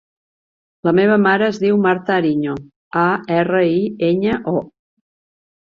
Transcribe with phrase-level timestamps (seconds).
[0.87, 2.57] La meva mare es diu Marta Ariño:
[3.05, 3.07] a,
[3.39, 3.81] erra, i,
[4.13, 4.69] enya, o.